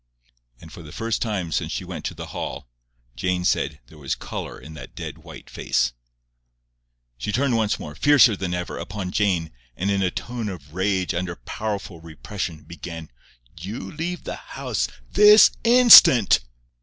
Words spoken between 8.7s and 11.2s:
upon Jane, and in a tone of rage